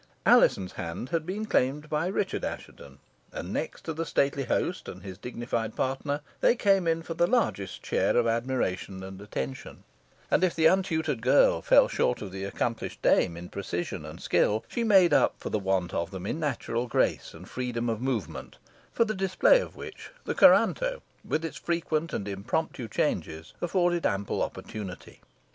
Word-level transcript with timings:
Alizon's 0.25 0.71
hand 0.71 1.09
had 1.09 1.27
been 1.27 1.45
claimed 1.45 1.87
by 1.87 2.07
Richard 2.07 2.43
Assheton, 2.43 2.97
and 3.31 3.53
next 3.53 3.83
to 3.83 3.93
the 3.93 4.03
stately 4.03 4.45
host 4.45 4.89
and 4.89 5.03
his 5.03 5.19
dignified 5.19 5.75
partner, 5.75 6.21
they 6.39 6.55
came 6.55 6.87
in 6.87 7.03
for 7.03 7.13
the 7.13 7.27
largest 7.27 7.85
share 7.85 8.17
of 8.17 8.25
admiration 8.25 9.03
and 9.03 9.21
attention; 9.21 9.83
and 10.31 10.43
if 10.43 10.55
the 10.55 10.65
untutored 10.65 11.21
girl 11.21 11.61
fell 11.61 11.87
short 11.87 12.19
of 12.23 12.31
the 12.31 12.45
accomplished 12.45 12.99
dame 13.03 13.37
in 13.37 13.47
precision 13.47 14.03
and 14.03 14.19
skill, 14.21 14.65
she 14.67 14.83
made 14.83 15.13
up 15.13 15.35
for 15.37 15.51
the 15.51 15.59
want 15.59 15.93
of 15.93 16.09
them 16.09 16.25
in 16.25 16.39
natural 16.39 16.87
grace 16.87 17.35
and 17.35 17.47
freedom 17.47 17.87
of 17.87 18.01
movement, 18.01 18.57
for 18.91 19.05
the 19.05 19.13
display 19.13 19.59
of 19.61 19.75
which 19.75 20.09
the 20.25 20.33
couranto, 20.33 21.03
with 21.23 21.45
its 21.45 21.57
frequent 21.57 22.11
and 22.11 22.27
impromptu 22.27 22.87
changes, 22.87 23.53
afforded 23.61 24.07
ample 24.07 24.41
opportunity. 24.41 25.21